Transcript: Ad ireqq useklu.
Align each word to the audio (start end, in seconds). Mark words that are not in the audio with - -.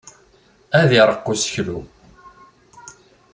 Ad 0.79 0.89
ireqq 0.97 1.27
useklu. 1.33 1.79